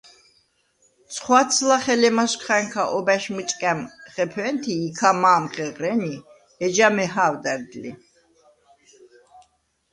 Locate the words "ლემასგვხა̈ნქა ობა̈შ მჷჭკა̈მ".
2.01-3.79